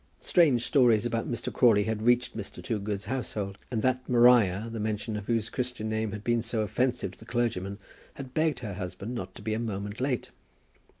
Strange 0.21 0.65
stories 0.65 1.05
about 1.05 1.29
Mr. 1.31 1.53
Crawley 1.53 1.83
had 1.83 2.01
reached 2.01 2.35
Mr. 2.35 2.63
Toogood's 2.63 3.05
household, 3.05 3.59
and 3.69 3.83
that 3.83 4.09
Maria, 4.09 4.67
the 4.71 4.79
mention 4.79 5.15
of 5.15 5.27
whose 5.27 5.51
Christian 5.51 5.89
name 5.89 6.11
had 6.11 6.23
been 6.23 6.41
so 6.41 6.61
offensive 6.61 7.11
to 7.11 7.19
the 7.19 7.25
clergyman, 7.25 7.77
had 8.15 8.33
begged 8.33 8.61
her 8.61 8.73
husband 8.73 9.13
not 9.13 9.35
to 9.35 9.43
be 9.43 9.53
a 9.53 9.59
moment 9.59 10.01
late. 10.01 10.31